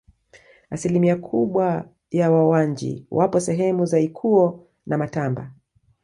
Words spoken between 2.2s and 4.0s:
Wawanji wapo sehemu za